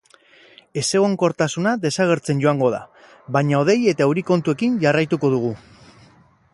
Ezegonkortasuna 0.81 1.73
desagertzen 1.83 2.41
joango 2.45 2.71
da, 2.77 2.81
baina 3.37 3.61
hodei 3.61 3.79
eta 3.93 4.07
euri 4.09 4.27
kontuekin 4.31 4.83
jarraituko 4.87 5.35
dugu. 5.37 5.55